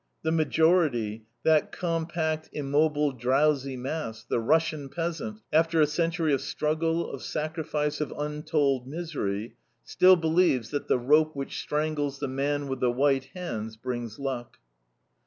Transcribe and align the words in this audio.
The 0.23 0.31
majority, 0.31 1.25
that 1.43 1.71
compact, 1.71 2.49
immobile, 2.53 3.11
drowsy 3.11 3.77
mass, 3.77 4.23
the 4.23 4.39
Russian 4.39 4.89
peasant, 4.89 5.41
after 5.53 5.79
a 5.79 5.85
century 5.85 6.33
of 6.33 6.41
struggle, 6.41 7.11
of 7.13 7.21
sacrifice, 7.21 8.01
of 8.01 8.11
untold 8.17 8.87
misery, 8.87 9.57
still 9.83 10.15
believes 10.15 10.71
that 10.71 10.87
the 10.87 10.97
rope 10.97 11.35
which 11.35 11.59
strangles 11.61 12.17
"the 12.17 12.27
man 12.27 12.67
with 12.67 12.79
the 12.79 12.89
white 12.89 13.25
hands" 13.35 13.77
brings 13.77 14.17
luck. 14.17 14.57